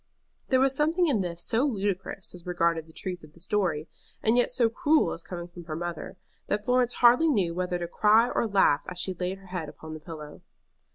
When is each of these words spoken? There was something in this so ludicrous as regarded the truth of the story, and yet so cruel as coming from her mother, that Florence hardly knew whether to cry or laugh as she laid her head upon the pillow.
There 0.47 0.59
was 0.59 0.75
something 0.75 1.05
in 1.05 1.21
this 1.21 1.43
so 1.43 1.63
ludicrous 1.63 2.33
as 2.33 2.43
regarded 2.47 2.87
the 2.87 2.91
truth 2.91 3.23
of 3.23 3.33
the 3.33 3.39
story, 3.39 3.87
and 4.23 4.35
yet 4.35 4.51
so 4.51 4.67
cruel 4.67 5.11
as 5.13 5.21
coming 5.21 5.47
from 5.47 5.65
her 5.65 5.75
mother, 5.75 6.17
that 6.47 6.65
Florence 6.65 6.95
hardly 6.95 7.27
knew 7.27 7.53
whether 7.53 7.77
to 7.77 7.87
cry 7.87 8.27
or 8.31 8.47
laugh 8.47 8.81
as 8.89 8.97
she 8.97 9.13
laid 9.13 9.37
her 9.37 9.45
head 9.53 9.69
upon 9.69 9.93
the 9.93 9.99
pillow. 9.99 10.41